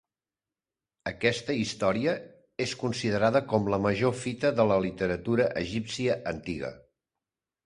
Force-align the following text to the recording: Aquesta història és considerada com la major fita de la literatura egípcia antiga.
Aquesta 1.09 1.55
història 1.63 2.15
és 2.65 2.73
considerada 2.85 3.43
com 3.53 3.69
la 3.75 3.81
major 3.87 4.17
fita 4.23 4.53
de 4.61 4.67
la 4.73 4.79
literatura 4.87 5.47
egípcia 5.63 6.19
antiga. 6.35 6.75